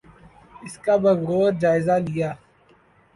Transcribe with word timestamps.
اس 0.63 0.75
کا 0.83 0.95
بغور 1.03 1.51
جائزہ 1.61 1.95
لیا۔ 2.07 2.29